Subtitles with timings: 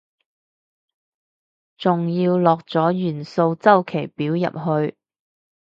[1.77, 4.97] 仲要落咗元素週期表入去